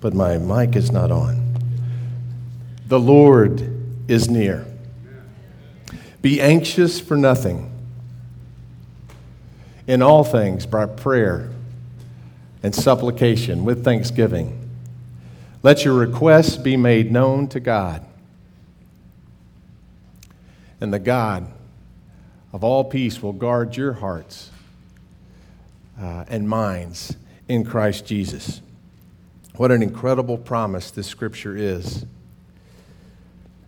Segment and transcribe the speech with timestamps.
[0.00, 1.42] but my mic is not on.
[2.86, 3.72] The Lord
[4.08, 4.66] is near.
[6.22, 7.72] Be anxious for nothing.
[9.86, 11.50] In all things, by prayer
[12.62, 14.68] and supplication with thanksgiving,
[15.62, 18.04] let your requests be made known to God.
[20.80, 21.46] And the God
[22.52, 24.50] of all peace will guard your hearts
[26.00, 27.16] uh, and minds
[27.48, 28.60] in Christ Jesus.
[29.56, 32.04] What an incredible promise this scripture is.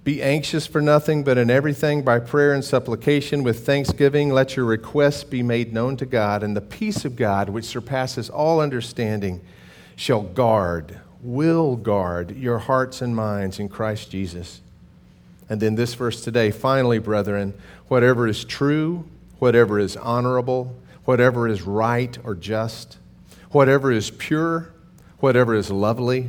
[0.04, 4.66] Be anxious for nothing, but in everything by prayer and supplication with thanksgiving, let your
[4.66, 9.40] requests be made known to God, and the peace of God, which surpasses all understanding,
[9.96, 14.60] shall guard, will guard your hearts and minds in Christ Jesus.
[15.48, 17.54] And then this verse today finally, brethren,
[17.88, 19.06] whatever is true,
[19.38, 20.76] whatever is honorable,
[21.06, 22.98] whatever is right or just,
[23.50, 24.70] whatever is pure,
[25.20, 26.28] whatever is lovely,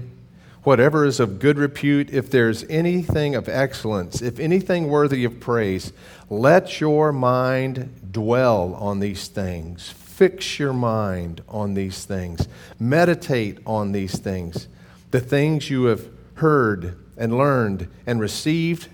[0.64, 5.94] whatever is of good repute, if there's anything of excellence, if anything worthy of praise,
[6.30, 9.90] let your mind dwell on these things.
[9.90, 12.48] Fix your mind on these things.
[12.80, 14.68] Meditate on these things.
[15.12, 18.90] The things you have heard and learned and received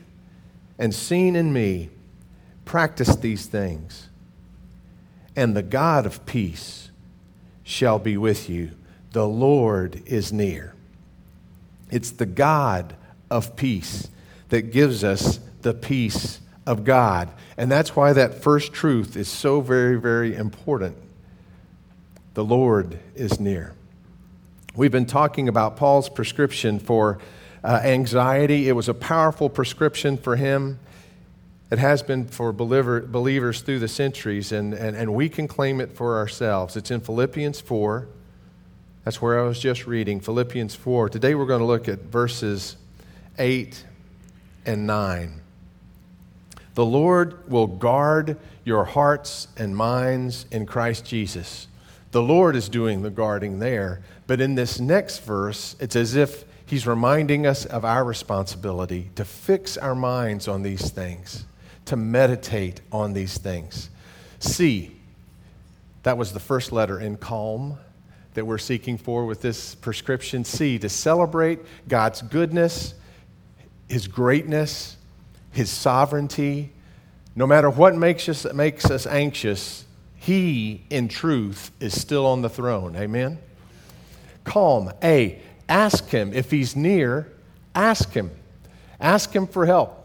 [0.78, 1.90] and seen in me,
[2.66, 4.10] practice these things.
[5.36, 6.90] And the God of peace
[7.64, 8.72] shall be with you.
[9.16, 10.74] The Lord is near.
[11.90, 12.98] It's the God
[13.32, 14.10] of peace
[14.50, 17.30] that gives us the peace of God.
[17.56, 20.98] And that's why that first truth is so very, very important.
[22.34, 23.74] The Lord is near.
[24.76, 27.20] We've been talking about Paul's prescription for
[27.64, 28.68] uh, anxiety.
[28.68, 30.78] It was a powerful prescription for him.
[31.72, 35.80] It has been for believer, believers through the centuries, and, and, and we can claim
[35.80, 36.76] it for ourselves.
[36.76, 38.10] It's in Philippians 4.
[39.06, 41.10] That's where I was just reading, Philippians 4.
[41.10, 42.76] Today we're going to look at verses
[43.38, 43.86] 8
[44.66, 45.42] and 9.
[46.74, 51.68] The Lord will guard your hearts and minds in Christ Jesus.
[52.14, 54.02] The Lord is doing the guarding there.
[54.26, 59.24] But in this next verse, it's as if He's reminding us of our responsibility to
[59.24, 61.46] fix our minds on these things,
[61.86, 63.92] to meditate on these things.
[64.40, 64.96] C,
[66.02, 67.78] that was the first letter in calm
[68.36, 72.94] that we're seeking for with this prescription C to celebrate God's goodness,
[73.90, 74.98] His greatness,
[75.52, 76.72] His sovereignty.
[77.36, 79.86] No matter what makes us, makes us anxious,
[80.16, 82.96] He, in truth, is still on the throne.
[82.96, 83.40] Amen?
[84.44, 84.92] Calm.
[85.04, 85.42] A.
[85.68, 86.32] Ask Him.
[86.34, 87.32] If He's near,
[87.74, 88.32] ask Him.
[89.00, 90.02] Ask Him for help.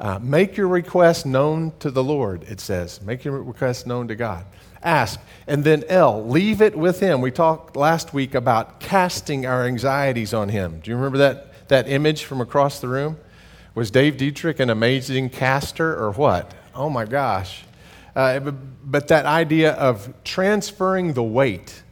[0.00, 3.00] Uh, make your request known to the Lord, it says.
[3.00, 4.44] Make your request known to God
[4.84, 5.20] ask.
[5.46, 7.20] And then L, leave it with Him.
[7.20, 10.80] We talked last week about casting our anxieties on Him.
[10.80, 13.18] Do you remember that, that image from across the room?
[13.74, 16.54] Was Dave Dietrich an amazing caster or what?
[16.74, 17.64] Oh my gosh.
[18.14, 18.38] Uh,
[18.84, 21.82] but that idea of transferring the weight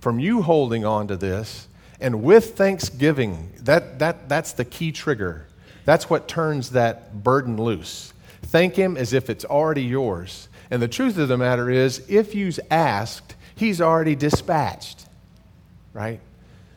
[0.00, 1.68] from you holding on to this
[2.00, 5.46] and with thanksgiving, that, that, that's the key trigger.
[5.84, 8.12] That's what turns that burden loose.
[8.42, 10.48] Thank Him as if it's already yours.
[10.70, 15.04] And the truth of the matter is, if you've asked, He's already dispatched,
[15.92, 16.20] right?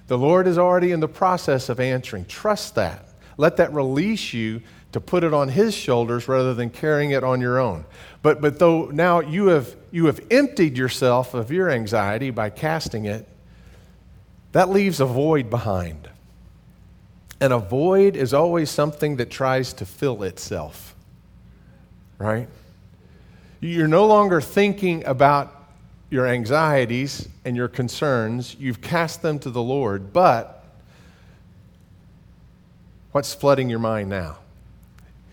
[0.07, 2.25] The Lord is already in the process of answering.
[2.25, 3.07] Trust that.
[3.37, 4.61] Let that release you
[4.91, 7.85] to put it on His shoulders rather than carrying it on your own.
[8.21, 13.05] But, but though now you have, you have emptied yourself of your anxiety by casting
[13.05, 13.27] it,
[14.51, 16.09] that leaves a void behind.
[17.39, 20.95] And a void is always something that tries to fill itself,
[22.17, 22.47] right?
[23.63, 25.56] You're no longer thinking about
[26.09, 28.57] your anxieties and your concerns.
[28.59, 30.12] You've cast them to the Lord.
[30.12, 30.66] But
[33.13, 34.40] what's flooding your mind now?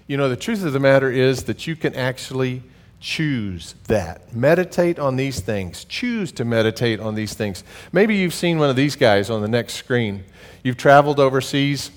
[0.06, 2.62] You know, the truth of the matter is that you can actually
[3.00, 4.32] choose that.
[4.32, 5.84] Meditate on these things.
[5.86, 7.64] Choose to meditate on these things.
[7.90, 10.22] Maybe you've seen one of these guys on the next screen.
[10.62, 11.90] You've traveled overseas.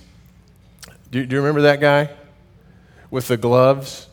[1.12, 2.10] Do, do you remember that guy
[3.12, 4.08] with the gloves?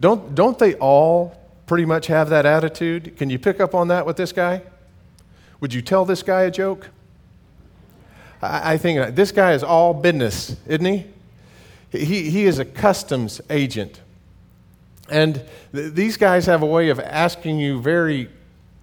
[0.00, 1.37] Don't, don't they all
[1.68, 3.16] pretty much have that attitude?
[3.16, 4.62] Can you pick up on that with this guy?
[5.60, 6.88] Would you tell this guy a joke?
[8.42, 11.06] I, I think uh, this guy is all business, isn't he?
[11.90, 14.00] He, he is a customs agent.
[15.10, 15.42] And
[15.72, 18.28] th- these guys have a way of asking you very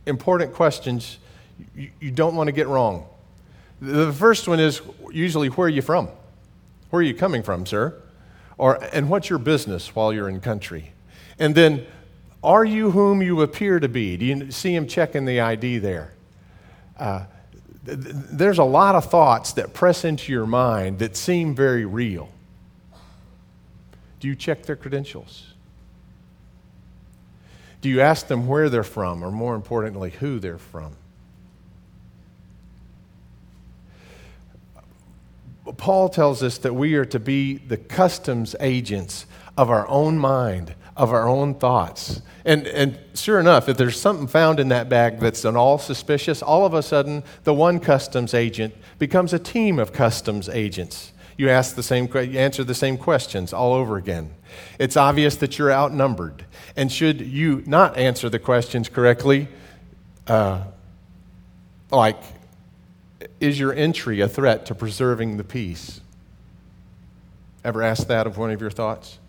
[0.06, 1.18] important questions
[1.76, 3.08] you, you don't want to get wrong.
[3.82, 6.10] The first one is usually, where are you from?
[6.90, 8.02] Where are you coming from, sir?
[8.58, 10.94] Or, and what's your business while you're in country?
[11.40, 11.86] And then,
[12.46, 14.16] are you whom you appear to be?
[14.18, 16.14] Do you see him checking the ID there?
[16.98, 17.26] Uh,
[17.84, 22.30] there's a lot of thoughts that press into your mind that seem very real.
[24.20, 25.54] Do you check their credentials?
[27.82, 30.96] Do you ask them where they're from, or more importantly, who they're from?
[35.78, 39.26] Paul tells us that we are to be the customs agents
[39.58, 42.22] of our own mind, of our own thoughts.
[42.44, 46.42] And, and sure enough, if there's something found in that bag that's at all suspicious,
[46.42, 51.12] all of a sudden the one customs agent becomes a team of customs agents.
[51.38, 54.34] You ask the same, you answer the same questions all over again.
[54.80, 56.46] It's obvious that you're outnumbered.
[56.78, 59.50] And should you not answer the questions correctly,
[60.28, 60.64] uh,
[61.92, 62.22] like,
[63.40, 66.00] is your entry a threat to preserving the peace?
[67.64, 69.20] Ever ask that of one of your thoughts?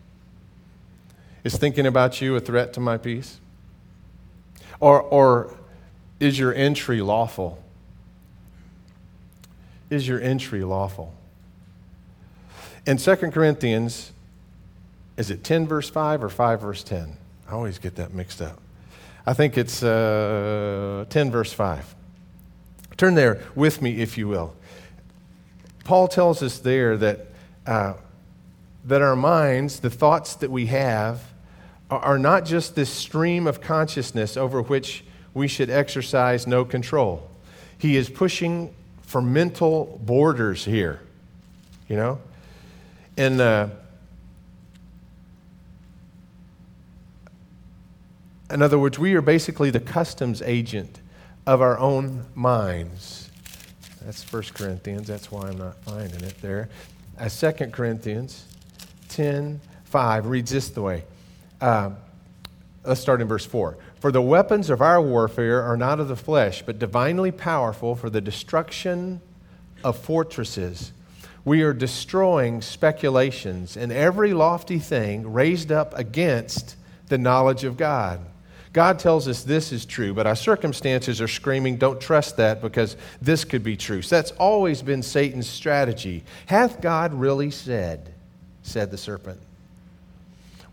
[1.46, 3.38] Is thinking about you a threat to my peace?
[4.81, 5.56] Or, or
[6.19, 7.62] is your entry lawful?
[9.88, 11.14] Is your entry lawful?
[12.84, 14.10] In 2 Corinthians,
[15.16, 17.16] is it 10 verse 5 or 5 verse 10?
[17.48, 18.60] I always get that mixed up.
[19.25, 21.94] I think it's uh, 10 verse 5.
[22.96, 24.56] Turn there with me, if you will.
[25.84, 27.28] Paul tells us there that,
[27.69, 27.93] uh,
[28.84, 31.22] that our minds, the thoughts that we have,
[31.91, 35.05] are not just this stream of consciousness over which
[35.35, 37.31] we should exercise no control.
[37.79, 41.00] He is pushing for mental borders here,
[41.88, 42.19] you know?
[43.17, 43.69] And uh,
[48.50, 51.00] in other words, we are basically the customs agent
[51.47, 53.31] of our own minds.
[54.05, 55.06] That's 1 Corinthians.
[55.06, 56.69] That's why I'm not finding it there.
[57.19, 58.44] Uh, 2 Corinthians
[59.09, 61.05] 10 5 reads this the way.
[61.61, 61.91] Uh,
[62.85, 63.76] let's start in verse 4.
[64.00, 68.11] For the weapons of our warfare are not of the flesh, but divinely powerful for
[68.11, 69.20] the destruction
[69.82, 70.93] of fortresses.
[71.44, 76.76] We are destroying speculations and every lofty thing raised up against
[77.08, 78.20] the knowledge of God.
[78.73, 82.97] God tells us this is true, but our circumstances are screaming, don't trust that because
[83.23, 84.03] this could be true.
[84.03, 86.25] So that's always been Satan's strategy.
[86.44, 88.12] Hath God really said,
[88.62, 89.41] said the serpent.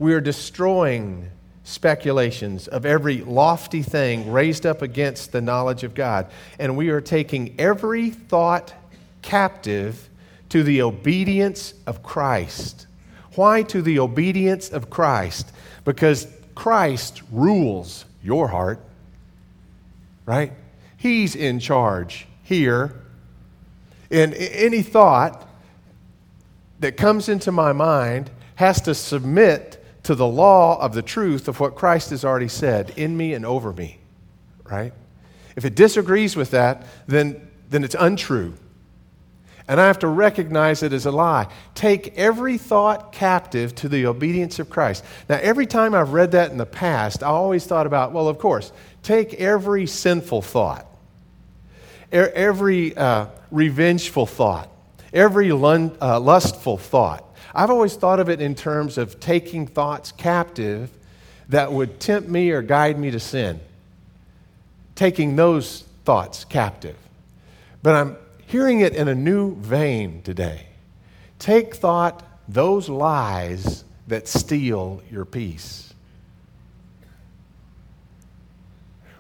[0.03, 1.29] We are destroying
[1.63, 6.27] speculations of every lofty thing raised up against the knowledge of God.
[6.59, 8.73] And we are taking every thought
[9.21, 10.09] captive
[10.49, 12.85] to the obedience of Christ.
[13.35, 15.53] Why to the obedience of Christ?
[15.85, 18.81] Because Christ rules your heart,
[20.25, 20.51] right?
[20.97, 22.93] He's in charge here.
[24.11, 25.47] And any thought
[26.81, 31.59] that comes into my mind has to submit to the law of the truth of
[31.59, 33.99] what Christ has already said in me and over me,
[34.63, 34.93] right?
[35.55, 38.53] If it disagrees with that, then, then it's untrue.
[39.67, 41.47] And I have to recognize it as a lie.
[41.73, 45.05] Take every thought captive to the obedience of Christ.
[45.29, 48.37] Now, every time I've read that in the past, I always thought about, well, of
[48.39, 48.73] course,
[49.03, 50.85] take every sinful thought,
[52.11, 54.69] every uh, revengeful thought,
[55.13, 57.32] every uh, lustful thought.
[57.53, 60.89] I've always thought of it in terms of taking thoughts captive
[61.49, 63.59] that would tempt me or guide me to sin.
[64.95, 66.97] Taking those thoughts captive.
[67.81, 70.67] But I'm hearing it in a new vein today.
[71.37, 75.93] Take thought those lies that steal your peace.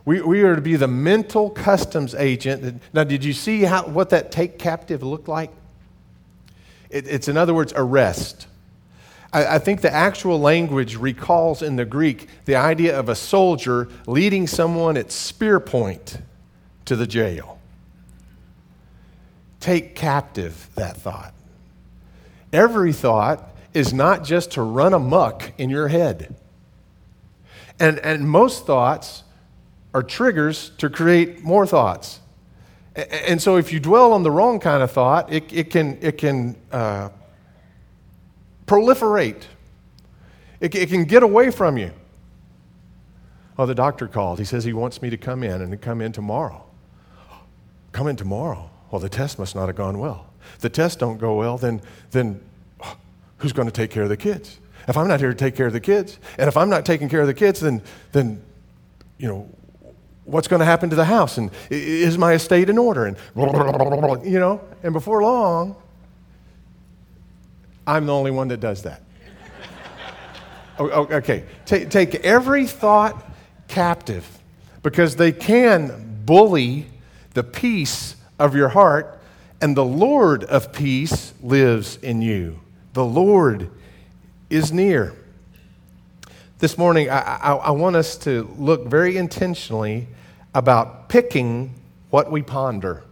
[0.05, 2.81] We, we are to be the mental customs agent.
[2.93, 5.51] Now, did you see how, what that take captive looked like?
[6.93, 8.47] It, it's, in other words, arrest.
[9.33, 13.89] I, I think the actual language recalls in the Greek the idea of a soldier
[14.05, 16.19] leading someone at spear point
[16.85, 17.59] to the jail
[19.63, 21.33] take captive that thought.
[22.51, 26.35] Every thought is not just to run amuck in your head.
[27.79, 29.23] And, and most thoughts
[29.93, 32.19] are triggers to create more thoughts.
[32.95, 36.17] And so if you dwell on the wrong kind of thought, it, it can, it
[36.17, 37.09] can uh,
[38.67, 39.43] proliferate,
[40.59, 41.91] it, it can get away from you.
[43.57, 44.39] Oh, the doctor called.
[44.39, 46.63] He says he wants me to come in and to come in tomorrow.
[47.91, 48.69] Come in tomorrow.
[48.91, 50.27] Well, the test must not have gone well.
[50.55, 51.81] If the tests don't go well, then,
[52.11, 52.41] then
[53.37, 54.59] who's going to take care of the kids?
[54.87, 57.09] If I'm not here to take care of the kids, and if I'm not taking
[57.09, 57.81] care of the kids, then,
[58.11, 58.41] then
[59.17, 59.49] you know,
[60.25, 61.37] what's going to happen to the house?
[61.37, 63.05] And is my estate in order?
[63.05, 63.17] And,
[64.25, 65.75] you know, and before long,
[67.85, 69.01] I'm the only one that does that.
[70.79, 73.31] okay, take, take every thought
[73.67, 74.27] captive
[74.81, 76.87] because they can bully
[77.33, 79.19] the peace of your heart,
[79.61, 82.59] and the Lord of peace lives in you.
[82.93, 83.69] The Lord
[84.49, 85.15] is near.
[86.63, 90.07] This morning, I, I, I want us to look very intentionally
[90.55, 91.75] about picking
[92.09, 93.03] what we ponder.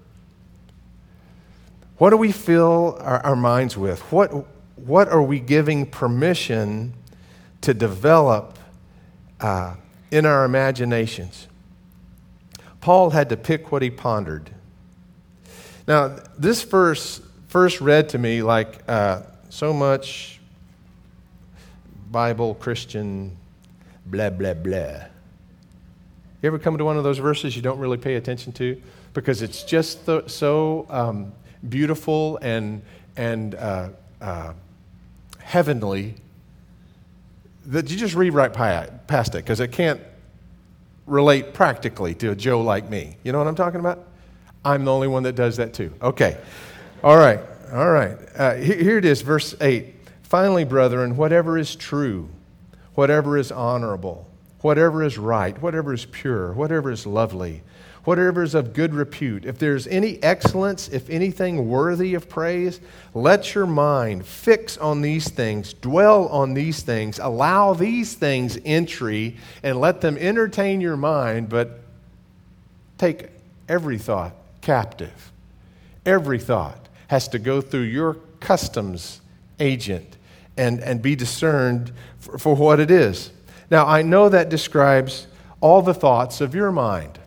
[1.97, 3.99] What do we fill our, our minds with?
[4.09, 6.93] What, what are we giving permission
[7.59, 8.57] to develop
[9.41, 9.75] uh,
[10.11, 11.49] in our imaginations?
[12.79, 14.49] Paul had to pick what he pondered.
[15.89, 20.39] Now, this verse first read to me like uh, so much
[22.09, 23.37] Bible, Christian,
[24.05, 25.05] blah, blah, blah.
[26.41, 28.81] You ever come to one of those verses you don't really pay attention to?
[29.13, 31.33] Because it's just the, so um,
[31.67, 32.81] beautiful and,
[33.15, 33.89] and uh,
[34.19, 34.53] uh,
[35.39, 36.15] heavenly
[37.65, 40.01] that you just read right past it because it can't
[41.05, 43.17] relate practically to a Joe like me.
[43.23, 44.07] You know what I'm talking about?
[44.63, 45.93] I'm the only one that does that too.
[46.01, 46.37] Okay.
[47.03, 47.39] All right.
[47.71, 48.17] All right.
[48.35, 49.95] Uh, here it is, verse 8.
[50.23, 52.29] Finally, brethren, whatever is true,
[52.95, 54.29] whatever is honorable,
[54.61, 57.63] whatever is right, whatever is pure, whatever is lovely,
[58.03, 62.81] whatever is of good repute, if there's any excellence, if anything worthy of praise,
[63.13, 69.37] let your mind fix on these things, dwell on these things, allow these things entry,
[69.61, 71.81] and let them entertain your mind, but
[72.97, 73.29] take
[73.69, 75.31] every thought captive.
[76.05, 79.21] Every thought has to go through your customs
[79.59, 80.17] agent
[80.61, 83.31] and, and be discerned for, for what it is.
[83.71, 85.25] Now, I know that describes
[85.59, 87.17] all the thoughts of your mind.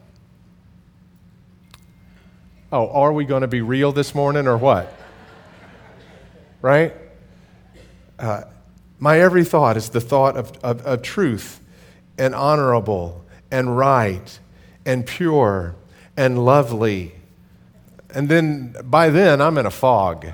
[2.70, 4.96] Oh, are we going to be real this morning or what?
[6.62, 6.94] right?
[8.20, 8.42] Uh,
[9.00, 11.60] my every thought is the thought of, of, of truth
[12.16, 14.38] and honorable and right
[14.86, 15.74] and pure
[16.16, 17.16] and lovely.
[18.10, 20.28] And then by then, I'm in a fog.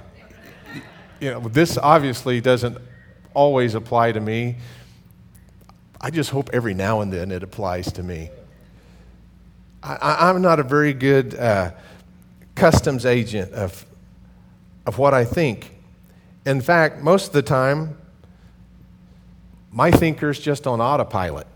[1.18, 2.76] You know, this obviously doesn't
[3.34, 4.56] always apply to me.
[6.00, 8.30] I just hope every now and then it applies to me.
[9.82, 11.72] I, am not a very good uh,
[12.54, 13.86] customs agent of,
[14.86, 15.74] of what I think.
[16.44, 17.96] In fact, most of the time,
[19.70, 21.46] my thinker's just on autopilot.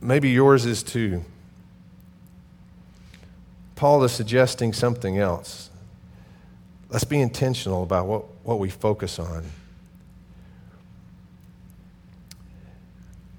[0.00, 1.24] Maybe yours is too.
[3.76, 5.67] Paul is suggesting something else.
[6.90, 9.44] Let's be intentional about what, what we focus on.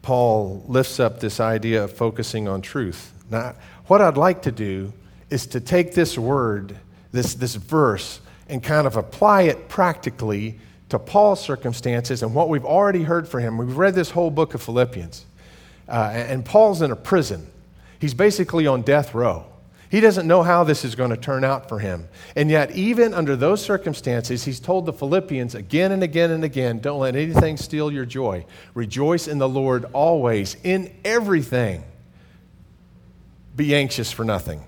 [0.02, 3.12] Paul lifts up this idea of focusing on truth.
[3.30, 3.56] Now,
[3.88, 4.94] what I'd like to do
[5.30, 6.76] is to take this word,
[7.12, 12.66] this, this verse, and kind of apply it practically to Paul's circumstances and what we've
[12.66, 13.58] already heard from him.
[13.58, 15.26] We've read this whole book of Philippians,
[15.88, 17.48] uh, and Paul's in a prison.
[18.00, 19.46] He's basically on death row.
[19.90, 22.08] He doesn't know how this is going to turn out for him.
[22.36, 26.78] And yet, even under those circumstances, he's told the Philippians again and again and again
[26.78, 28.46] don't let anything steal your joy.
[28.76, 31.84] Rejoice in the Lord always, in everything.
[33.56, 34.64] Be anxious for nothing.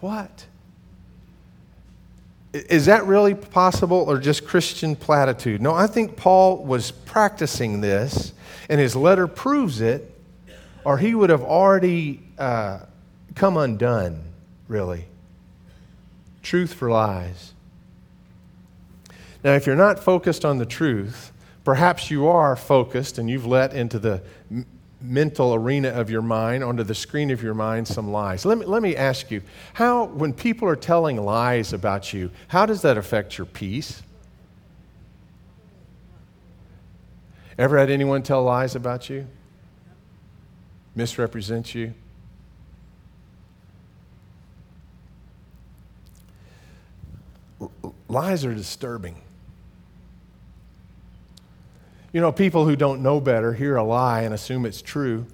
[0.00, 0.44] What?
[2.52, 5.62] Is that really possible or just Christian platitude?
[5.62, 8.34] No, I think Paul was practicing this,
[8.68, 10.14] and his letter proves it,
[10.84, 12.80] or he would have already uh,
[13.34, 14.22] come undone,
[14.68, 15.06] really.
[16.42, 17.52] Truth for lies.
[19.42, 21.32] Now, if you're not focused on the truth,
[21.64, 24.22] perhaps you are focused and you've let into the
[25.00, 28.44] mental arena of your mind, onto the screen of your mind, some lies.
[28.46, 29.42] Let me, let me ask you
[29.74, 34.02] how, when people are telling lies about you, how does that affect your peace?
[37.58, 39.26] Ever had anyone tell lies about you?
[40.94, 41.94] Misrepresent you?
[48.08, 49.16] Lies are disturbing.
[52.12, 55.26] You know, people who don't know better hear a lie and assume it's true.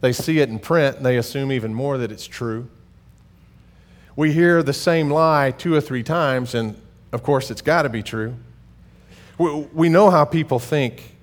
[0.00, 2.68] They see it in print and they assume even more that it's true.
[4.16, 6.80] We hear the same lie two or three times, and
[7.12, 8.36] of course, it's got to be true.
[9.38, 11.16] We know how people think.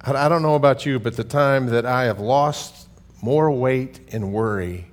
[0.00, 2.88] I don't know about you, but the time that I have lost
[3.20, 4.86] more weight in worry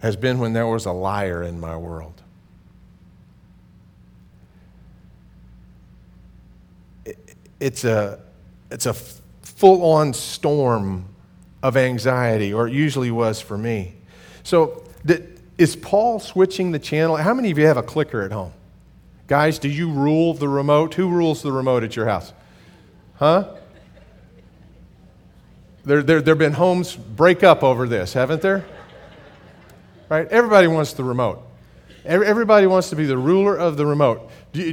[0.00, 2.22] has been when there was a liar in my world.
[7.60, 8.20] it's a,
[8.70, 11.06] it's a full on storm
[11.62, 13.94] of anxiety, or it usually was for me.
[14.42, 14.84] So,
[15.56, 17.16] is Paul switching the channel?
[17.16, 18.52] How many of you have a clicker at home?
[19.26, 20.94] Guys, do you rule the remote?
[20.94, 22.32] Who rules the remote at your house?
[23.16, 23.56] Huh?
[25.84, 28.64] There, there, there have been homes break up over this, haven't there?
[30.08, 30.26] Right?
[30.28, 31.42] Everybody wants the remote.
[32.04, 34.30] Everybody wants to be the ruler of the remote.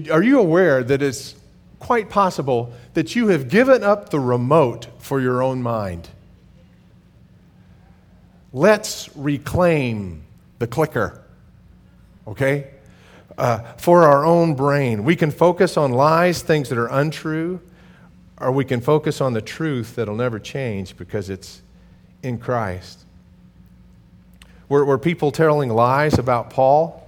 [0.09, 1.35] Are you aware that it's
[1.79, 6.07] quite possible that you have given up the remote for your own mind?
[8.53, 10.23] Let's reclaim
[10.59, 11.21] the clicker,
[12.25, 12.71] okay?
[13.37, 15.03] Uh, for our own brain.
[15.03, 17.59] We can focus on lies, things that are untrue,
[18.37, 21.61] or we can focus on the truth that'll never change because it's
[22.23, 23.04] in Christ.
[24.69, 27.01] Were, were people telling lies about Paul?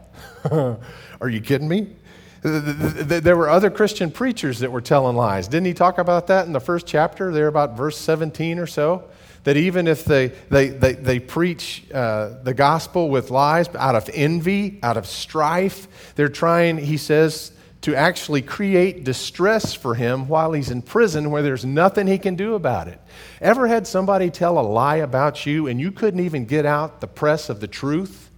[0.52, 1.96] Are you kidding me?
[2.44, 5.48] There were other Christian preachers that were telling lies.
[5.48, 9.06] Didn't he talk about that in the first chapter, there about verse 17 or so?
[9.44, 14.10] That even if they, they, they, they preach uh, the gospel with lies out of
[14.14, 20.52] envy, out of strife, they're trying, he says, to actually create distress for him while
[20.52, 23.00] he's in prison where there's nothing he can do about it.
[23.40, 27.08] Ever had somebody tell a lie about you and you couldn't even get out the
[27.08, 28.30] press of the truth?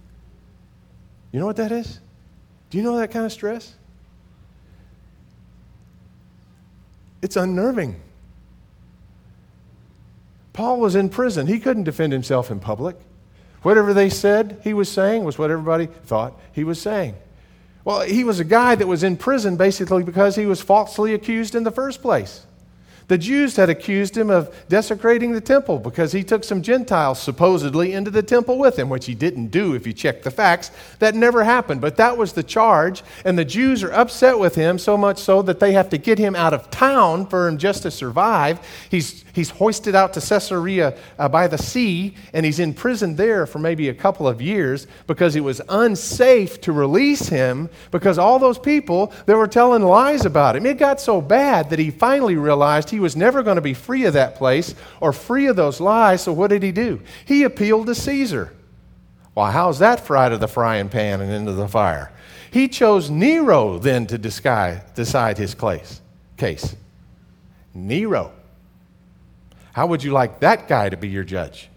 [1.32, 2.00] You know what that is?
[2.68, 3.74] Do you know that kind of stress?
[7.22, 8.00] It's unnerving.
[10.52, 11.46] Paul was in prison.
[11.46, 12.96] He couldn't defend himself in public.
[13.62, 17.14] Whatever they said he was saying was what everybody thought he was saying.
[17.84, 21.54] Well, he was a guy that was in prison basically because he was falsely accused
[21.54, 22.46] in the first place.
[23.10, 27.92] The Jews had accused him of desecrating the temple because he took some Gentiles supposedly
[27.92, 30.70] into the temple with him, which he didn't do if you check the facts.
[31.00, 33.02] That never happened, but that was the charge.
[33.24, 36.20] And the Jews are upset with him so much so that they have to get
[36.20, 38.60] him out of town for him just to survive.
[38.92, 43.44] He's, he's hoisted out to Caesarea uh, by the sea, and he's in prison there
[43.44, 48.38] for maybe a couple of years because it was unsafe to release him because all
[48.38, 50.64] those people that were telling lies about him.
[50.64, 54.04] It got so bad that he finally realized he was never going to be free
[54.04, 57.00] of that place or free of those lies, so what did he do?
[57.24, 58.52] He appealed to Caesar.
[59.34, 62.12] Well, how's that fried of the frying pan and into the fire?
[62.50, 65.56] He chose Nero then to decide his
[66.36, 66.76] case.
[67.74, 68.32] Nero.
[69.72, 71.68] How would you like that guy to be your judge?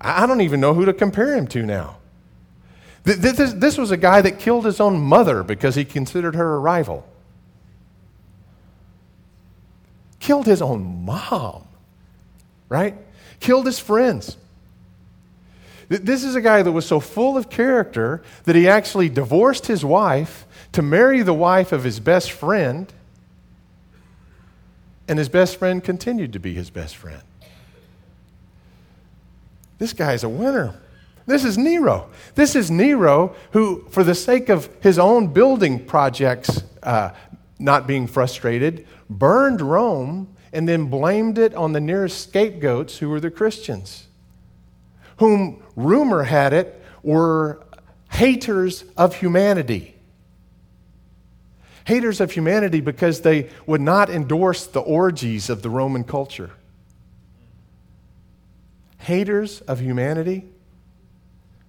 [0.00, 1.98] I don't even know who to compare him to now.
[3.04, 7.06] This was a guy that killed his own mother because he considered her a rival.
[10.24, 11.64] Killed his own mom,
[12.70, 12.96] right?
[13.40, 14.38] Killed his friends.
[15.90, 19.84] This is a guy that was so full of character that he actually divorced his
[19.84, 22.90] wife to marry the wife of his best friend,
[25.06, 27.20] and his best friend continued to be his best friend.
[29.76, 30.80] This guy's a winner.
[31.26, 32.08] This is Nero.
[32.34, 37.10] This is Nero who, for the sake of his own building projects uh,
[37.58, 43.20] not being frustrated, burned Rome and then blamed it on the nearest scapegoats who were
[43.20, 44.06] the Christians,
[45.18, 47.64] whom rumor had it were
[48.10, 49.94] haters of humanity.
[51.86, 56.50] Haters of humanity because they would not endorse the orgies of the Roman culture.
[58.98, 60.48] Haters of humanity?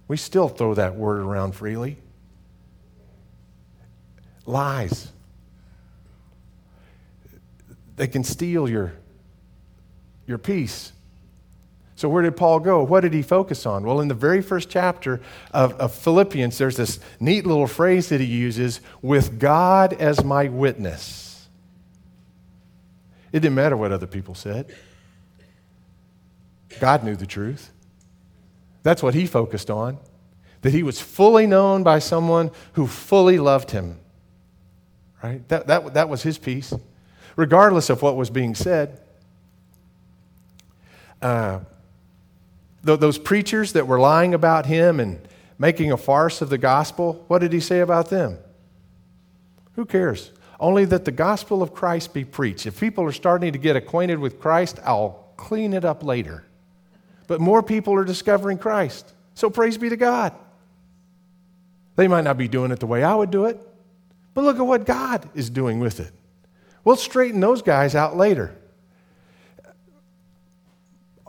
[0.08, 1.98] We still throw that word around freely.
[4.46, 5.10] Lies.
[7.96, 8.92] They can steal your,
[10.26, 10.92] your peace.
[11.96, 12.82] So, where did Paul go?
[12.82, 13.84] What did he focus on?
[13.84, 15.20] Well, in the very first chapter
[15.52, 20.48] of, of Philippians, there's this neat little phrase that he uses with God as my
[20.48, 21.48] witness.
[23.32, 24.74] It didn't matter what other people said,
[26.80, 27.70] God knew the truth.
[28.82, 29.98] That's what he focused on.
[30.60, 33.98] That he was fully known by someone who fully loved him.
[35.22, 35.46] Right?
[35.48, 36.74] That, that, that was his peace
[37.36, 39.00] regardless of what was being said.
[41.22, 41.60] Uh,
[42.84, 45.20] th- those preachers that were lying about him and
[45.58, 48.38] making a farce of the gospel, what did he say about them?
[49.74, 50.32] Who cares?
[50.58, 52.66] Only that the gospel of Christ be preached.
[52.66, 56.44] If people are starting to get acquainted with Christ, I'll clean it up later.
[57.26, 59.12] But more people are discovering Christ.
[59.34, 60.32] So praise be to God.
[61.96, 63.58] They might not be doing it the way I would do it,
[64.34, 66.12] but look at what God is doing with it.
[66.86, 68.54] We'll straighten those guys out later.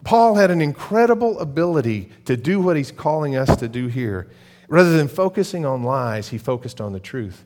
[0.03, 4.29] Paul had an incredible ability to do what he's calling us to do here.
[4.67, 7.43] Rather than focusing on lies, he focused on the truth.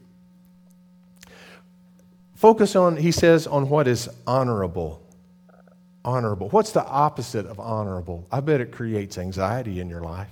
[2.35, 5.01] Focus on, he says, on what is honorable.
[6.03, 6.49] Honorable.
[6.49, 8.27] What's the opposite of honorable?
[8.29, 10.27] I bet it creates anxiety in your life.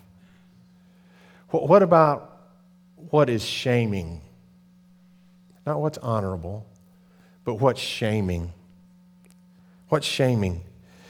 [1.48, 2.42] What about
[3.10, 4.20] what is shaming?
[5.66, 6.69] Not what's honorable
[7.50, 8.54] but what's shaming?
[9.88, 10.62] What's shaming?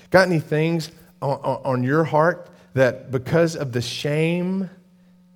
[0.10, 0.90] Got any things
[1.22, 4.70] on, on, on your heart that because of the shame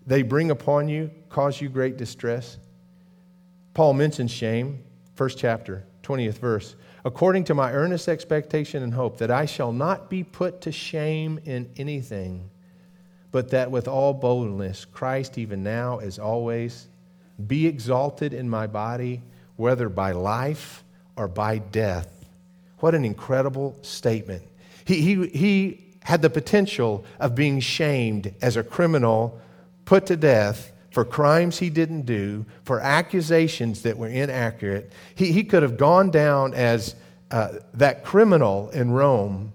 [0.08, 2.58] they bring upon you cause you great distress?
[3.74, 4.82] Paul mentions shame,
[5.16, 6.78] first chapter, 20th verse.
[7.04, 11.38] According to my earnest expectation and hope that I shall not be put to shame
[11.44, 12.50] in anything,
[13.30, 16.88] but that with all boldness Christ, even now as always,
[17.46, 19.22] be exalted in my body,
[19.58, 20.83] whether by life
[21.15, 22.08] or by death.
[22.80, 24.43] What an incredible statement.
[24.86, 29.39] He, he, he had the potential of being shamed as a criminal,
[29.86, 34.91] put to death for crimes he didn't do, for accusations that were inaccurate.
[35.15, 36.95] He, he could have gone down as
[37.32, 39.54] uh, that criminal in Rome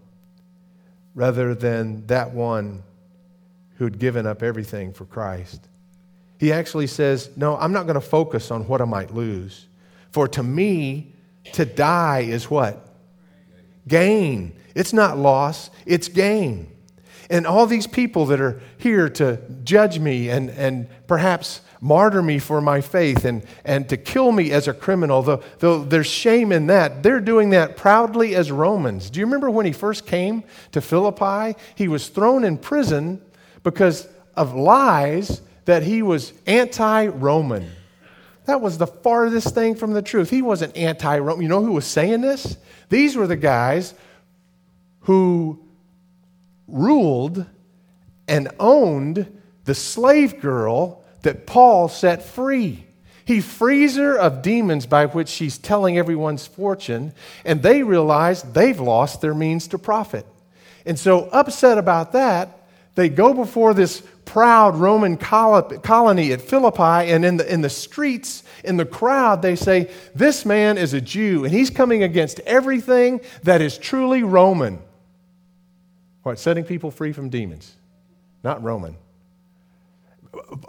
[1.15, 2.83] rather than that one
[3.77, 5.69] who'd given up everything for Christ.
[6.39, 9.67] He actually says, No, I'm not going to focus on what I might lose.
[10.11, 11.13] For to me,
[11.55, 12.87] to die is what?
[13.87, 14.55] Gain.
[14.75, 16.69] It's not loss, it's gain.
[17.31, 22.39] And all these people that are here to judge me and, and perhaps martyr me
[22.39, 26.53] for my faith and, and to kill me as a criminal, though, though there's shame
[26.53, 29.11] in that, they're doing that proudly as Romans.
[29.11, 31.59] Do you remember when he first came to Philippi?
[31.75, 33.21] He was thrown in prison
[33.63, 37.71] because of lies that he was anti Roman.
[38.49, 40.31] That was the farthest thing from the truth.
[40.31, 41.43] He wasn't anti Roman.
[41.43, 42.57] You know who was saying this?
[42.89, 43.93] These were the guys
[45.01, 45.63] who
[46.67, 47.45] ruled
[48.27, 52.87] and owned the slave girl that Paul set free.
[53.27, 57.13] He frees her of demons by which she's telling everyone's fortune,
[57.45, 60.25] and they realize they've lost their means to profit.
[60.87, 62.61] And so, upset about that,
[62.95, 68.45] they go before this proud Roman colony at Philippi, and in the, in the streets,
[68.63, 73.23] in the crowd, they say, This man is a Jew, and he's coming against everything
[73.45, 74.81] that is truly Roman.
[76.25, 76.39] What?
[76.39, 77.75] Setting people free from demons,
[78.45, 78.97] not Roman.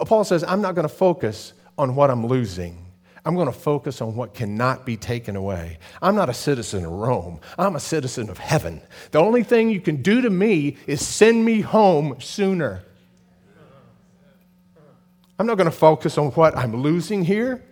[0.06, 2.86] Paul says, I'm not going to focus on what I'm losing.
[3.26, 5.78] I'm going to focus on what cannot be taken away.
[6.00, 7.40] I'm not a citizen of Rome.
[7.58, 8.80] I'm a citizen of heaven.
[9.10, 12.84] The only thing you can do to me is send me home sooner.
[15.40, 17.64] I'm not going to focus on what I'm losing here.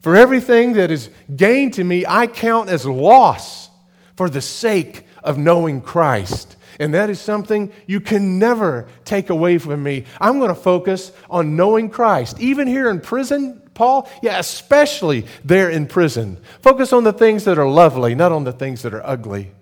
[0.00, 3.70] For everything that is gained to me, I count as loss
[4.16, 6.56] for the sake of knowing Christ.
[6.80, 10.06] And that is something you can never take away from me.
[10.20, 12.40] I'm going to focus on knowing Christ.
[12.40, 16.36] Even here in prison, Paul, yeah, especially there in prison.
[16.62, 19.52] Focus on the things that are lovely, not on the things that are ugly.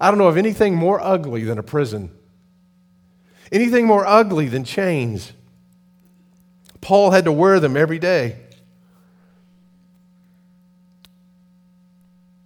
[0.00, 2.10] I don't know of anything more ugly than a prison,
[3.52, 5.34] anything more ugly than chains.
[6.82, 8.36] Paul had to wear them every day.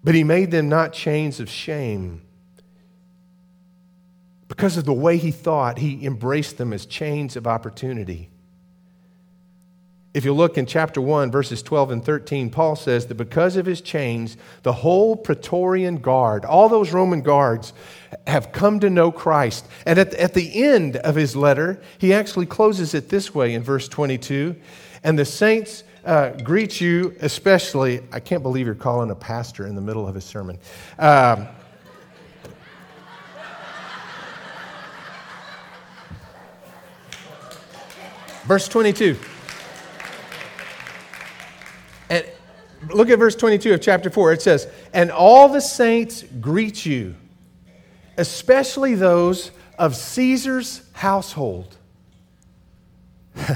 [0.04, 2.22] But he made them not chains of shame.
[4.46, 8.30] Because of the way he thought, he embraced them as chains of opportunity.
[10.16, 13.66] If you look in chapter 1, verses 12 and 13, Paul says that because of
[13.66, 17.74] his chains, the whole Praetorian Guard, all those Roman guards,
[18.26, 19.66] have come to know Christ.
[19.84, 23.62] And at, at the end of his letter, he actually closes it this way in
[23.62, 24.56] verse 22
[25.04, 28.00] And the saints uh, greet you, especially.
[28.10, 30.58] I can't believe you're calling a pastor in the middle of his sermon.
[30.98, 31.46] Um,
[38.46, 39.18] verse 22.
[42.90, 44.32] Look at verse 22 of chapter 4.
[44.32, 47.14] It says, And all the saints greet you,
[48.16, 51.76] especially those of Caesar's household.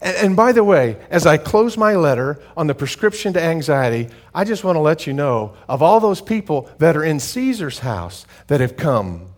[0.00, 4.08] And, and, by the way, as I close my letter on the prescription to anxiety,
[4.32, 7.80] I just want to let you know of all those people that are in Caesar's
[7.80, 9.34] house that have come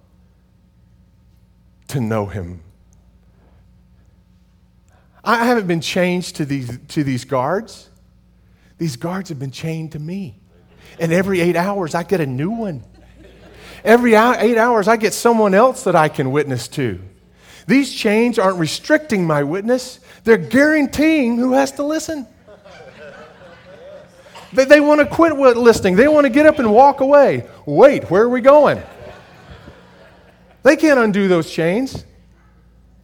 [1.89, 2.61] to know him.
[5.25, 7.90] I haven't been changed to these, to these guards.
[8.81, 10.39] These guards have been chained to me.
[10.99, 12.83] And every eight hours, I get a new one.
[13.85, 16.99] Every eight hours, I get someone else that I can witness to.
[17.67, 22.27] These chains aren't restricting my witness, they're guaranteeing who has to listen.
[24.55, 27.47] They, they want to quit listening, they want to get up and walk away.
[27.67, 28.83] Wait, where are we going?
[30.63, 32.07] They can't undo those chains.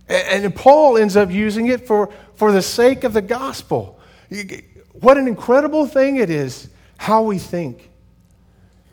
[0.08, 4.00] And, and Paul ends up using it for, for the sake of the gospel.
[5.00, 7.90] What an incredible thing it is how we think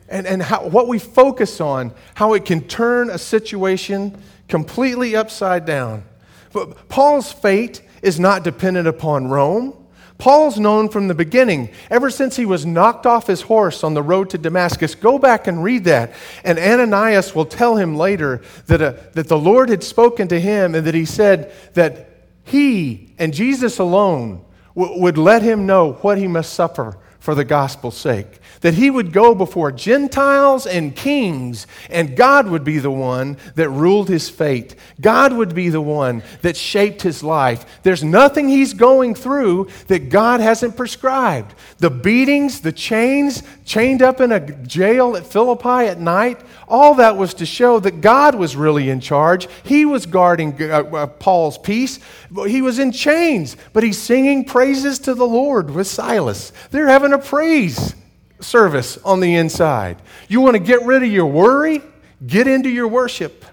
[0.09, 5.65] and, and how, what we focus on, how it can turn a situation completely upside
[5.65, 6.03] down.
[6.51, 9.75] But Paul's fate is not dependent upon Rome.
[10.19, 14.03] Paul's known from the beginning, ever since he was knocked off his horse on the
[14.03, 14.93] road to Damascus.
[14.93, 16.13] Go back and read that.
[16.43, 20.75] And Ananias will tell him later that, uh, that the Lord had spoken to him
[20.75, 26.27] and that he said that he and Jesus alone would let him know what he
[26.27, 28.27] must suffer for the gospel's sake.
[28.59, 33.69] That he would go before Gentiles and kings, and God would be the one that
[33.69, 34.75] ruled his fate.
[34.99, 37.65] God would be the one that shaped his life.
[37.83, 41.55] There's nothing he's going through that God hasn't prescribed.
[41.77, 47.15] The beatings, the chains, chained up in a jail at Philippi at night, all that
[47.15, 49.47] was to show that God was really in charge.
[49.63, 51.99] He was guarding uh, uh, Paul's peace.
[52.47, 56.51] He was in chains, but he's singing praises to the Lord with Silas.
[56.71, 57.95] They're having a praise
[58.39, 59.97] service on the inside.
[60.27, 61.81] You want to get rid of your worry?
[62.25, 63.45] Get into your worship.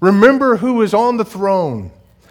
[0.00, 1.90] Remember who is on the throne.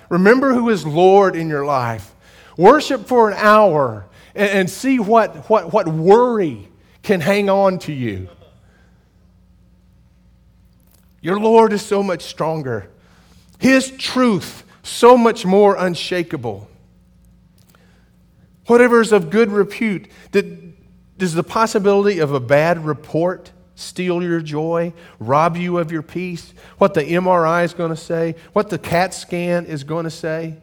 [0.09, 2.13] Remember who is Lord in your life.
[2.57, 6.69] Worship for an hour and, and see what, what, what worry
[7.01, 8.29] can hang on to you.
[11.21, 12.89] Your Lord is so much stronger.
[13.59, 16.67] His truth, so much more unshakable.
[18.65, 20.07] Whatever is of good repute.
[20.31, 20.73] Did,
[21.17, 26.53] does the possibility of a bad report steal your joy, rob you of your peace?
[26.77, 28.35] What the MRI is going to say?
[28.53, 30.57] What the CAT scan is going to say?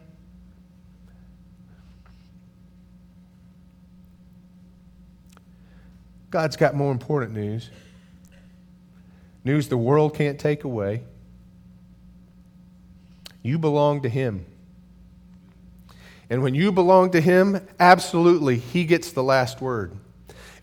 [6.31, 7.69] God's got more important news.
[9.43, 11.03] News the world can't take away.
[13.43, 14.45] You belong to Him.
[16.31, 19.91] And when you belong to Him, absolutely, He gets the last word.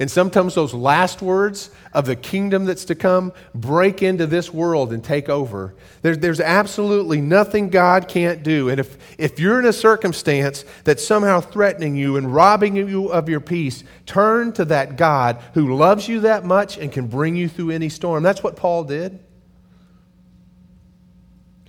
[0.00, 4.94] And sometimes those last words of the kingdom that's to come break into this world
[4.94, 5.74] and take over.
[6.00, 8.70] There, there's absolutely nothing God can't do.
[8.70, 13.28] And if, if you're in a circumstance that's somehow threatening you and robbing you of
[13.28, 17.48] your peace, turn to that God who loves you that much and can bring you
[17.48, 18.22] through any storm.
[18.22, 19.18] That's what Paul did.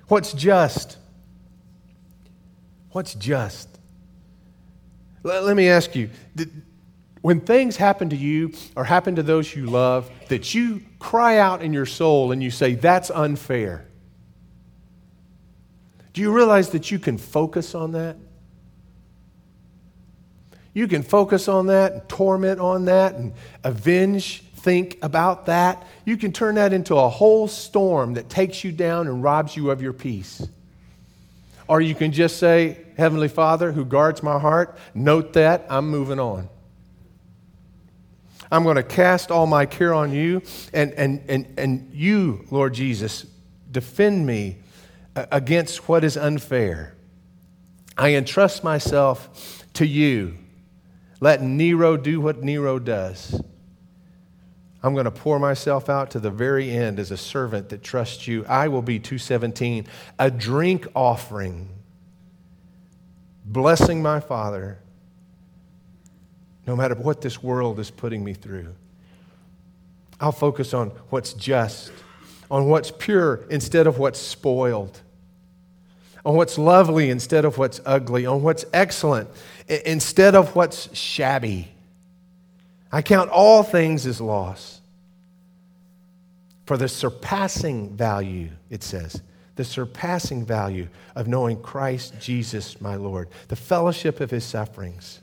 [0.08, 0.98] What's just?
[2.92, 3.79] What's just?
[5.24, 6.10] Let, let me ask you.
[6.36, 6.52] Did,
[7.22, 11.62] when things happen to you or happen to those you love, that you cry out
[11.62, 13.86] in your soul and you say, That's unfair.
[16.14, 18.18] Do you realize that you can focus on that?
[20.74, 25.86] You can focus on that and torment on that and avenge, think about that.
[26.06, 29.72] You can turn that into a whole storm that takes you down and robs you
[29.72, 30.46] of your peace.
[31.68, 36.20] Or you can just say, Heavenly Father, who guards my heart, note that, I'm moving
[36.20, 36.50] on.
[38.52, 40.42] I'm going to cast all my care on you,
[40.74, 43.26] and, and, and, and you, Lord Jesus,
[43.72, 44.58] defend me
[45.16, 46.96] uh, against what is unfair.
[47.98, 50.38] I entrust myself to you.
[51.20, 53.42] Let Nero do what Nero does.
[54.82, 58.28] I'm going to pour myself out to the very end as a servant that trusts
[58.28, 58.46] you.
[58.46, 61.70] I will be 217, a drink offering,
[63.50, 64.80] blessing my Father
[66.68, 68.76] no matter what this world is putting me through.
[70.22, 71.92] I'll focus on what's just,
[72.52, 75.02] on what's pure instead of what's spoiled,
[76.24, 79.30] on what's lovely instead of what's ugly, on what's excellent
[79.68, 81.72] instead of what's shabby.
[82.92, 84.82] I count all things as loss.
[86.66, 89.24] For the surpassing value, it says,
[89.60, 95.20] the surpassing value of knowing Christ Jesus, my Lord, the fellowship of his sufferings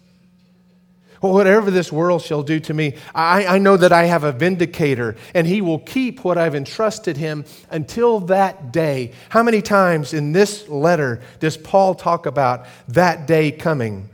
[1.22, 4.33] well, whatever this world shall do to me, I, I know that I have a
[4.33, 9.12] vindicator, and he will keep what I've entrusted him until that day.
[9.31, 14.11] How many times in this letter does Paul talk about that day coming?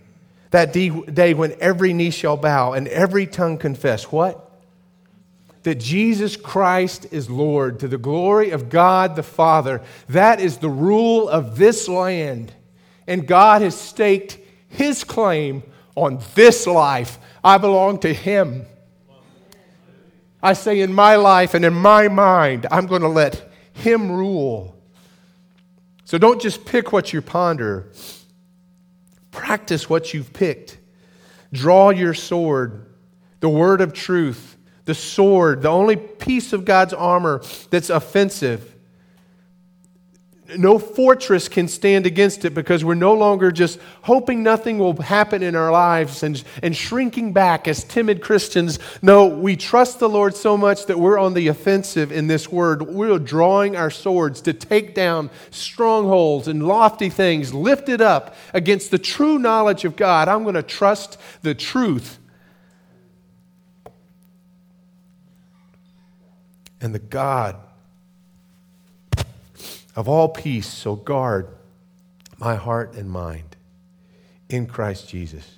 [0.51, 4.52] That day when every knee shall bow and every tongue confess what?
[5.62, 9.83] That Jesus Christ is Lord to the glory of God the Father.
[10.09, 12.53] That is the rule of this land.
[13.07, 14.38] And God has staked
[14.72, 15.62] his claim
[15.94, 17.18] on this life.
[17.44, 18.64] I belong to Him.
[20.42, 24.75] I say, in my life and in my mind, I'm going to let Him rule.
[26.07, 27.92] So don't just pick what you ponder,
[29.31, 30.79] practice what you've picked.
[31.53, 32.87] Draw your sword,
[33.40, 34.52] the word of truth,
[34.85, 38.68] the sword, the only piece of God's armor that's offensive.
[40.59, 45.42] no fortress can stand against it because we're no longer just hoping nothing will happen
[45.42, 48.79] in our lives and, and shrinking back as timid Christians.
[49.01, 52.83] No, we trust the Lord so much that we're on the offensive in this word.
[52.83, 58.99] We're drawing our swords to take down strongholds and lofty things lifted up against the
[58.99, 60.29] true knowledge of God.
[60.29, 62.18] I'm going to trust the truth.
[66.83, 67.57] And the God
[69.95, 71.49] of all peace, so guard
[72.38, 73.57] my heart and mind
[74.49, 75.49] in Christ Jesus.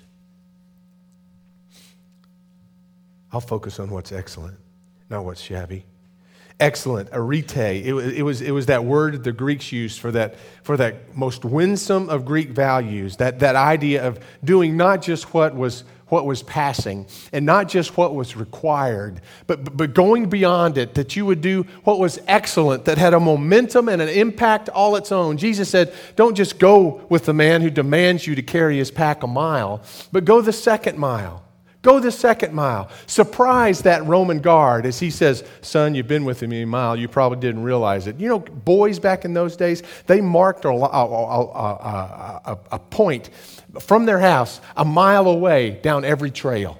[3.31, 4.57] I'll focus on what's excellent,
[5.09, 5.85] not what's shabby.
[6.59, 7.57] Excellent, arete.
[7.57, 11.43] It, it, was, it was that word the Greeks used for that, for that most
[11.43, 16.43] winsome of Greek values, that, that idea of doing not just what was what was
[16.43, 21.41] passing and not just what was required, but, but going beyond it, that you would
[21.41, 25.37] do what was excellent, that had a momentum and an impact all its own.
[25.37, 29.23] Jesus said, Don't just go with the man who demands you to carry his pack
[29.23, 31.44] a mile, but go the second mile.
[31.85, 32.89] Go the second mile.
[33.05, 36.95] Surprise that Roman guard as he says, Son, you've been with me a mile.
[36.95, 38.19] You probably didn't realize it.
[38.19, 43.29] You know, boys back in those days, they marked a, a, a, a point
[43.79, 46.79] from their house a mile away down every trail.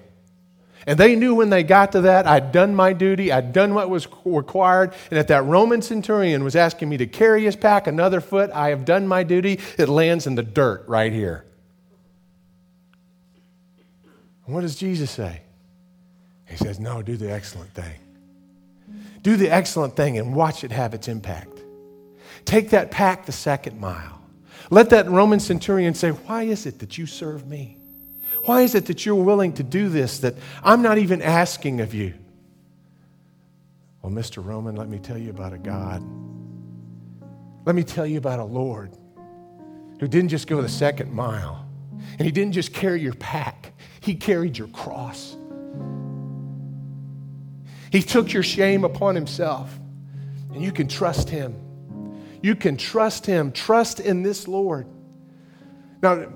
[0.87, 3.91] And they knew when they got to that, I'd done my duty, I'd done what
[3.91, 8.21] was required, and if that Roman centurion was asking me to carry his pack another
[8.21, 9.59] foot, I have done my duty.
[9.77, 11.44] It lands in the dirt right here.
[14.45, 15.41] What does Jesus say?
[16.47, 17.99] He says, No, do the excellent thing.
[19.21, 21.63] Do the excellent thing and watch it have its impact.
[22.45, 24.21] Take that pack the second mile.
[24.69, 27.77] Let that Roman centurion say, Why is it that you serve me?
[28.45, 31.93] Why is it that you're willing to do this that I'm not even asking of
[31.93, 32.13] you?
[34.01, 34.45] Well, Mr.
[34.45, 36.03] Roman, let me tell you about a God.
[37.65, 38.91] Let me tell you about a Lord
[39.99, 41.67] who didn't just go the second mile,
[42.19, 43.73] and he didn't just carry your pack,
[44.05, 45.35] he carried your cross.
[47.91, 49.77] He took your shame upon himself,
[50.53, 51.55] and you can trust him.
[52.45, 53.51] You can trust Him.
[53.51, 54.85] Trust in this Lord.
[56.03, 56.27] Now,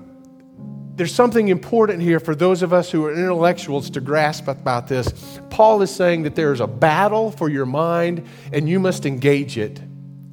[0.96, 5.38] there's something important here for those of us who are intellectuals to grasp about this.
[5.50, 9.80] Paul is saying that there's a battle for your mind and you must engage it,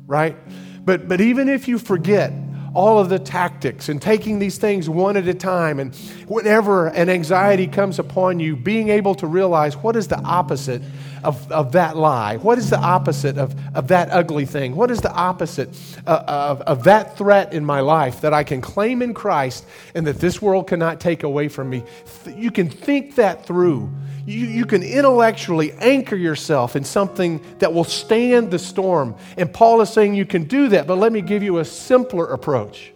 [0.08, 0.36] right?
[0.84, 2.34] But, but even if you forget
[2.78, 5.96] all of the tactics and taking these things one at a time, and
[6.28, 10.84] whenever an anxiety comes upon you, being able to realize what is the opposite
[11.24, 12.38] of, of that lie?
[12.38, 14.76] What is the opposite of, of that ugly thing?
[14.76, 15.70] What is the opposite
[16.06, 20.06] of, of, of that threat in my life that I can claim in Christ and
[20.06, 21.84] that this world cannot take away from me?
[22.28, 23.90] You can think that through.
[24.28, 29.16] You, you can intellectually anchor yourself in something that will stand the storm.
[29.38, 32.26] And Paul is saying you can do that, but let me give you a simpler
[32.34, 32.92] approach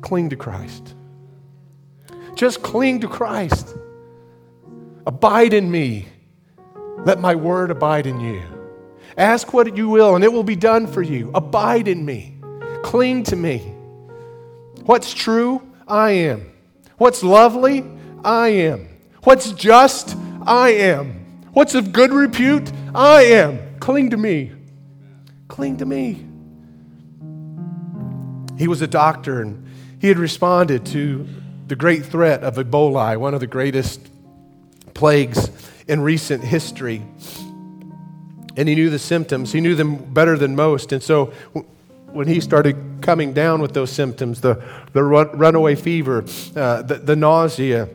[0.00, 0.94] cling to Christ.
[2.34, 3.76] Just cling to Christ.
[5.06, 6.08] Abide in me.
[7.04, 8.42] Let my word abide in you.
[9.16, 11.30] Ask what you will, and it will be done for you.
[11.34, 12.36] Abide in me.
[12.82, 13.58] Cling to me.
[14.84, 15.62] What's true?
[15.86, 16.52] I am.
[16.98, 17.84] What's lovely?
[18.24, 18.88] I am.
[19.26, 20.16] What's just?
[20.46, 21.48] I am.
[21.52, 22.70] What's of good repute?
[22.94, 23.58] I am.
[23.80, 24.52] Cling to me.
[25.48, 26.24] Cling to me.
[28.56, 29.66] He was a doctor and
[29.98, 31.26] he had responded to
[31.66, 34.00] the great threat of Ebola, one of the greatest
[34.94, 35.50] plagues
[35.88, 37.02] in recent history.
[38.56, 40.92] And he knew the symptoms, he knew them better than most.
[40.92, 41.32] And so
[42.12, 44.62] when he started coming down with those symptoms the,
[44.92, 47.88] the run, runaway fever, uh, the, the, nausea,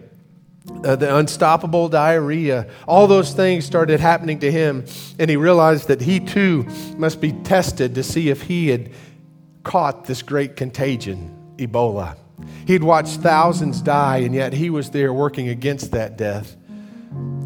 [0.83, 4.85] uh, the unstoppable diarrhea, all those things started happening to him.
[5.19, 8.91] And he realized that he too must be tested to see if he had
[9.63, 12.15] caught this great contagion, Ebola.
[12.65, 16.55] He'd watched thousands die, and yet he was there working against that death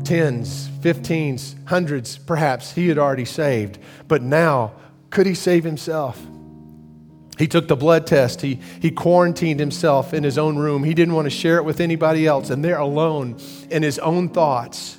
[0.06, 3.80] tens, fifteens, hundreds, perhaps, he had already saved.
[4.08, 4.74] But now,
[5.10, 6.22] could he save himself?
[7.38, 8.42] He took the blood test.
[8.42, 10.84] He, he quarantined himself in his own room.
[10.84, 12.50] He didn't want to share it with anybody else.
[12.50, 13.38] And there alone
[13.70, 14.98] in his own thoughts,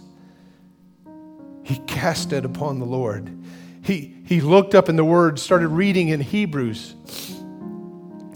[1.63, 3.37] he cast it upon the Lord.
[3.83, 6.95] He, he looked up in the Word, started reading in Hebrews.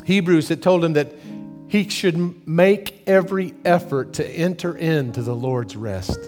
[0.05, 1.13] Hebrews that told him that
[1.69, 6.19] he should make every effort to enter into the Lord's rest.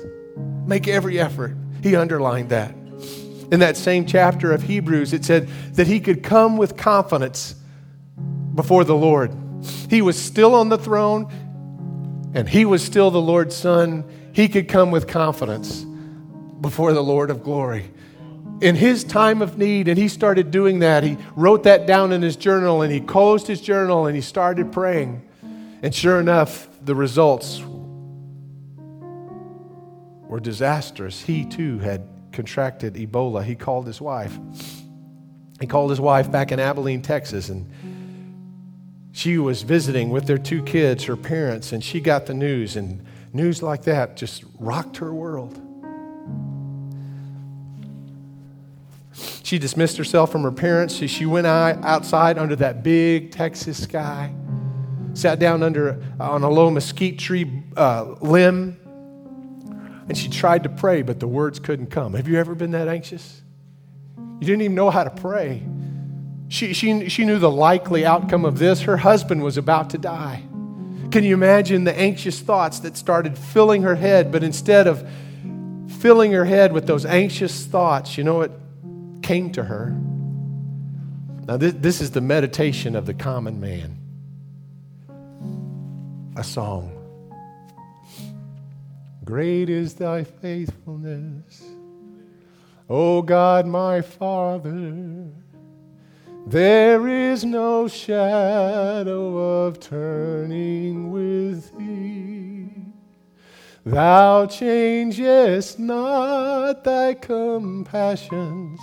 [0.67, 1.57] Make every effort.
[1.83, 2.71] He underlined that.
[3.51, 7.57] In that same chapter of Hebrews, it said that he could come with confidence
[8.55, 9.35] before the Lord.
[9.89, 11.33] He was still on the throne
[12.35, 14.05] and he was still the Lord's son.
[14.33, 15.85] He could come with confidence
[16.61, 17.91] before the Lord of glory.
[18.63, 21.03] in his time of need, and he started doing that.
[21.03, 24.71] He wrote that down in his journal, and he closed his journal, and he started
[24.71, 25.29] praying.
[25.83, 27.61] And sure enough, the results
[30.29, 31.21] were disastrous.
[31.21, 33.43] He too had contracted Ebola.
[33.43, 34.39] He called his wife.
[35.61, 37.67] He called his wife back in Abilene, Texas, and
[39.13, 43.05] she was visiting with their two kids, her parents, and she got the news, and
[43.33, 45.61] news like that just rocked her world.
[49.43, 50.95] She dismissed herself from her parents.
[50.95, 54.35] She, went outside under that big Texas sky,
[55.13, 58.79] sat down under on a low mesquite tree uh, limb,
[60.09, 62.15] and she tried to pray, but the words couldn't come.
[62.15, 63.43] Have you ever been that anxious?
[64.17, 65.63] You didn't even know how to pray.
[66.53, 68.83] She, she, she knew the likely outcome of this.
[68.83, 70.43] Her husband was about to die.
[71.11, 74.31] Can you imagine the anxious thoughts that started filling her head?
[74.31, 75.09] But instead of
[75.99, 78.53] filling her head with those anxious thoughts, you know what
[79.23, 79.99] came to her.
[81.47, 83.97] Now, this, this is the meditation of the common man
[86.37, 86.93] a song.
[89.25, 91.65] Great is thy faithfulness,
[92.91, 95.33] O God my Father.
[96.47, 102.71] There is no shadow of turning with thee.
[103.85, 108.81] Thou changest not thy compassions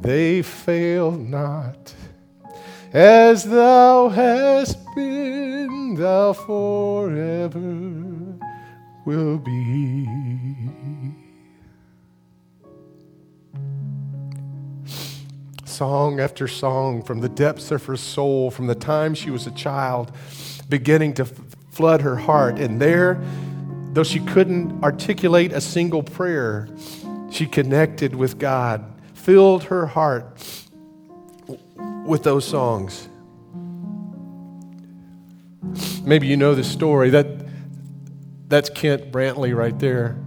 [0.00, 1.94] they fail not.
[2.92, 7.58] As thou hast been, thou forever
[9.04, 10.67] will be.
[15.78, 19.52] Song after song from the depths of her soul, from the time she was a
[19.52, 20.10] child,
[20.68, 21.24] beginning to
[21.70, 22.58] flood her heart.
[22.58, 23.22] And there,
[23.92, 26.68] though she couldn't articulate a single prayer,
[27.30, 28.84] she connected with God
[29.28, 30.24] filled her heart
[32.06, 33.08] with those songs.
[36.02, 37.10] Maybe you know the story.
[37.10, 37.26] That,
[38.48, 40.18] that's Kent Brantly right there.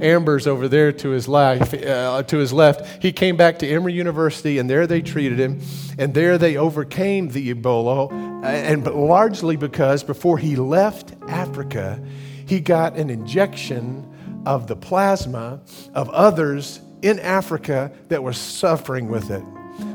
[0.00, 3.92] Amber's over there to his life, Uh, to his left, he came back to Emory
[3.92, 5.60] University, and there they treated him,
[5.98, 8.10] and there they overcame the Ebola,
[8.44, 12.00] and largely because before he left Africa,
[12.46, 14.06] he got an injection
[14.46, 15.60] of the plasma
[15.94, 19.44] of others in Africa that were suffering with it.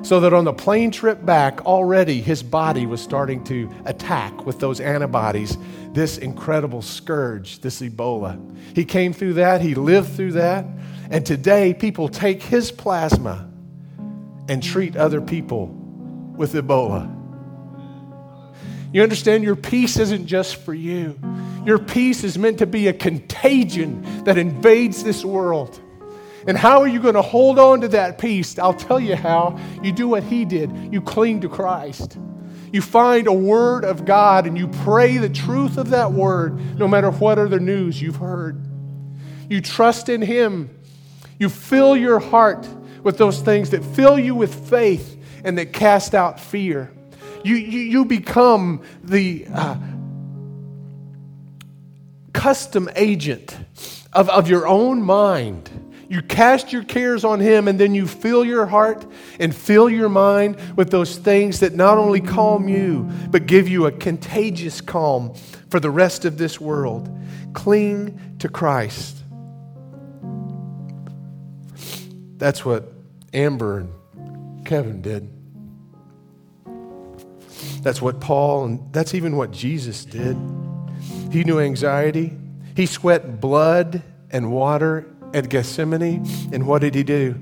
[0.04, 4.60] So that on the plane trip back, already his body was starting to attack with
[4.60, 5.58] those antibodies
[5.94, 8.40] this incredible scourge, this Ebola.
[8.76, 10.66] He came through that, he lived through that,
[11.10, 13.50] and today people take his plasma
[14.50, 15.68] and treat other people
[16.36, 17.12] with Ebola.
[18.92, 21.18] You understand your peace isn't just for you.
[21.66, 25.80] Your peace is meant to be a contagion that invades this world.
[26.48, 28.60] And how are you going to hold on to that peace?
[28.60, 29.60] I'll tell you how.
[29.82, 32.18] You do what he did you cling to Christ.
[32.72, 36.88] You find a word of God and you pray the truth of that word no
[36.88, 38.62] matter what other news you've heard.
[39.50, 40.70] You trust in him.
[41.40, 42.68] You fill your heart
[43.04, 46.92] with those things that fill you with faith and that cast out fear.
[47.44, 49.78] You, you, you become the uh,
[52.34, 53.56] custom agent
[54.12, 55.70] of, of your own mind
[56.08, 59.06] you cast your cares on Him, and then you fill your heart
[59.40, 63.86] and fill your mind with those things that not only calm you, but give you
[63.86, 65.34] a contagious calm
[65.70, 67.10] for the rest of this world.
[67.54, 69.18] Cling to Christ.
[72.38, 72.92] That's what
[73.34, 75.32] Amber and Kevin did.
[77.82, 80.36] That's what Paul, and that's even what Jesus did.
[81.32, 82.36] He knew anxiety.
[82.76, 84.02] He sweat blood
[84.32, 87.36] and water at Gethsemane, and what did he do?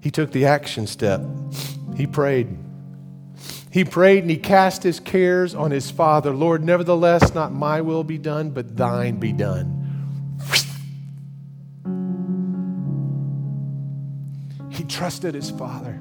[0.00, 1.20] He took the action step.
[1.96, 2.56] He prayed.
[3.72, 6.32] He prayed and he cast his cares on his Father.
[6.32, 9.80] Lord, nevertheless, not my will be done, but thine be done.
[14.70, 16.00] He trusted his Father.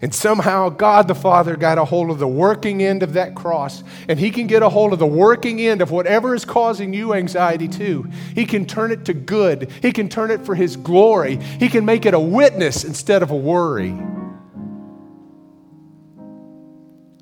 [0.00, 3.82] And somehow God the Father got a hold of the working end of that cross,
[4.08, 7.14] and He can get a hold of the working end of whatever is causing you
[7.14, 8.08] anxiety too.
[8.34, 11.84] He can turn it to good, He can turn it for His glory, He can
[11.84, 13.90] make it a witness instead of a worry.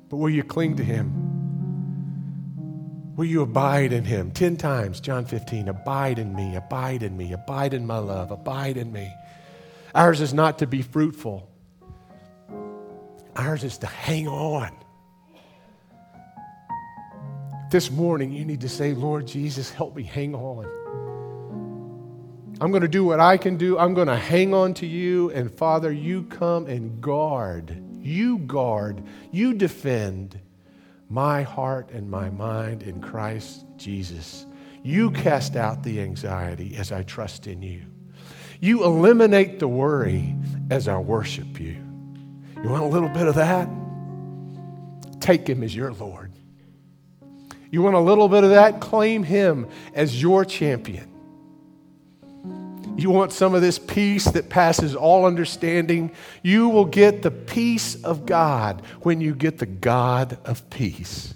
[0.09, 1.23] But will you cling to Him?
[3.15, 4.29] Will you abide in Him?
[4.29, 8.77] Ten times, John 15, abide in me, abide in me, abide in my love, abide
[8.77, 9.11] in me.
[9.95, 11.49] Ours is not to be fruitful.
[13.37, 14.71] Ours is to hang on.
[17.69, 20.65] This morning, you need to say, Lord Jesus, help me hang on.
[22.59, 23.77] I'm going to do what I can do.
[23.77, 25.29] I'm going to hang on to you.
[25.31, 27.83] And Father, you come and guard.
[27.99, 29.03] You guard.
[29.31, 30.39] You defend
[31.09, 34.47] my heart and my mind in Christ Jesus.
[34.81, 37.83] You cast out the anxiety as I trust in you.
[38.59, 40.35] You eliminate the worry
[40.71, 41.86] as I worship you.
[42.63, 43.69] You want a little bit of that?
[45.19, 46.31] Take him as your Lord.
[47.69, 48.79] You want a little bit of that?
[48.79, 51.11] Claim him as your champion.
[52.97, 56.11] You want some of this peace that passes all understanding?
[56.41, 61.35] You will get the peace of God when you get the God of peace.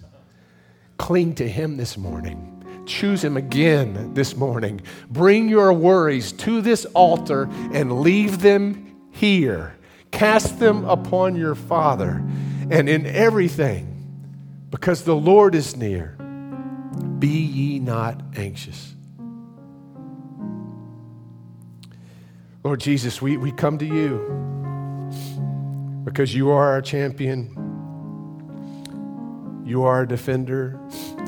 [0.97, 2.83] Cling to Him this morning.
[2.87, 4.81] Choose Him again this morning.
[5.11, 9.75] Bring your worries to this altar and leave them here.
[10.11, 12.23] Cast them upon your Father.
[12.69, 13.87] And in everything,
[14.69, 16.15] because the Lord is near,
[17.19, 18.95] be ye not anxious.
[22.63, 24.41] Lord Jesus, we, we come to you
[26.05, 27.55] because you are our champion,
[29.71, 30.77] you are our defender,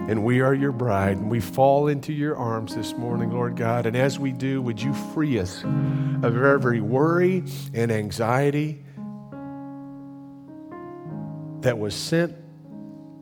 [0.09, 1.15] and we are your bride.
[1.15, 3.85] And we fall into your arms this morning, Lord God.
[3.85, 8.83] And as we do, would you free us of every worry and anxiety
[11.61, 12.35] that was sent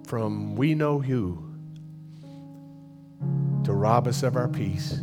[0.08, 1.48] from we know who
[3.64, 5.00] to rob us of our peace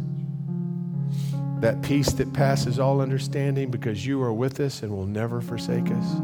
[1.61, 5.91] that peace that passes all understanding because you are with us and will never forsake
[5.91, 6.14] us.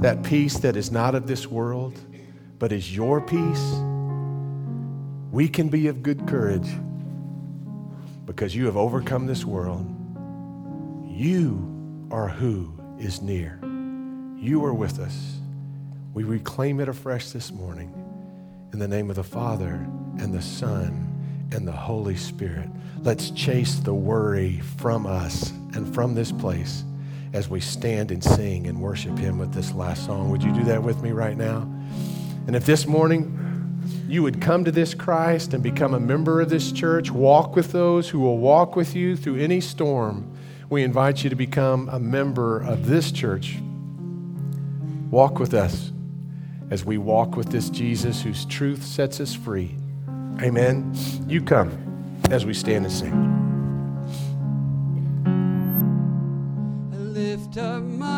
[0.00, 1.96] That peace that is not of this world,
[2.58, 3.74] but is your peace.
[5.30, 6.68] We can be of good courage
[8.24, 9.86] because you have overcome this world.
[11.06, 13.60] You are who is near.
[14.38, 15.38] You are with us.
[16.12, 17.92] We reclaim it afresh this morning
[18.72, 19.74] in the name of the Father
[20.18, 22.68] and the Son and the Holy Spirit.
[23.00, 26.84] Let's chase the worry from us and from this place
[27.32, 30.30] as we stand and sing and worship Him with this last song.
[30.30, 31.68] Would you do that with me right now?
[32.46, 33.40] And if this morning
[34.08, 37.72] you would come to this Christ and become a member of this church, walk with
[37.72, 40.30] those who will walk with you through any storm,
[40.70, 43.58] we invite you to become a member of this church.
[45.10, 45.92] Walk with us
[46.70, 49.76] as we walk with this Jesus whose truth sets us free.
[50.42, 50.94] Amen.
[51.26, 53.44] You come as we stand and sing.
[57.14, 58.13] lift up my.